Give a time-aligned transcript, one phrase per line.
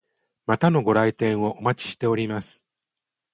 [0.47, 2.63] またのご来店をお待ちしております。